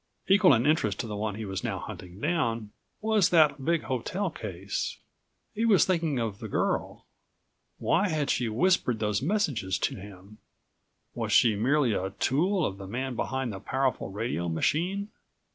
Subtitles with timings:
[0.27, 3.83] Equal in interest to the one which he was now hunting down was that big
[3.83, 4.97] hotel case.
[5.53, 7.05] He was thinking of the girl.
[7.77, 10.39] Why had she whispered those messages to him?
[11.13, 15.09] Was she merely a tool of the man behind the powerful radio machine?